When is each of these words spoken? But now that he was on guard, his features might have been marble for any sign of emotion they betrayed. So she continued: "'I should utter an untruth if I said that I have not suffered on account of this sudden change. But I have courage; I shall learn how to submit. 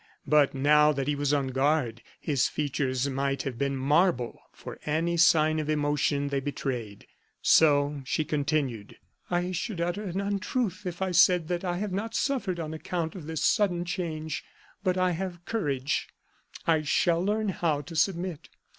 But 0.25 0.55
now 0.55 0.91
that 0.93 1.07
he 1.07 1.13
was 1.15 1.31
on 1.31 1.49
guard, 1.49 2.01
his 2.19 2.47
features 2.47 3.07
might 3.07 3.43
have 3.43 3.59
been 3.59 3.75
marble 3.77 4.41
for 4.51 4.79
any 4.83 5.15
sign 5.15 5.59
of 5.59 5.69
emotion 5.69 6.29
they 6.29 6.39
betrayed. 6.39 7.05
So 7.43 8.01
she 8.03 8.25
continued: 8.25 8.97
"'I 9.29 9.51
should 9.51 9.79
utter 9.79 10.01
an 10.05 10.19
untruth 10.19 10.87
if 10.87 11.03
I 11.03 11.11
said 11.11 11.49
that 11.49 11.63
I 11.63 11.77
have 11.77 11.91
not 11.93 12.15
suffered 12.15 12.59
on 12.59 12.73
account 12.73 13.13
of 13.13 13.27
this 13.27 13.43
sudden 13.45 13.85
change. 13.85 14.43
But 14.83 14.97
I 14.97 15.11
have 15.11 15.45
courage; 15.45 16.07
I 16.65 16.81
shall 16.81 17.21
learn 17.23 17.49
how 17.49 17.81
to 17.81 17.95
submit. 17.95 18.49